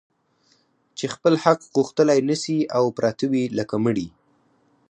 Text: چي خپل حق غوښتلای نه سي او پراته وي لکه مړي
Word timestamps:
چي 0.97 1.05
خپل 1.13 1.33
حق 1.43 1.59
غوښتلای 1.75 2.19
نه 2.29 2.35
سي 2.43 2.57
او 2.77 2.85
پراته 2.97 3.25
وي 3.31 3.43
لکه 3.57 3.75
مړي 3.85 4.07